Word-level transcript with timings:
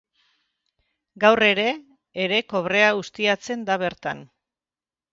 Gaur 1.25 1.43
ere 1.49 1.67
ere 2.25 2.41
kobrea 2.57 2.91
ustiatzen 3.05 3.71
da 3.71 3.81
bertan. 3.89 4.29